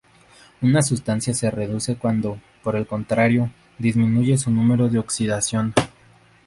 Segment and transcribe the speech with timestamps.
[0.63, 5.75] Una sustancia se reduce cuando, por el contrario, disminuye su número de oxidación.